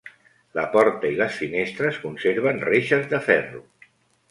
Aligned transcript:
La 0.59 0.63
porta 0.75 1.11
i 1.15 1.19
les 1.19 1.35
finestres 1.41 2.01
conserven 2.07 2.59
reixes 2.73 3.09
de 3.15 3.23
ferro. 3.31 3.65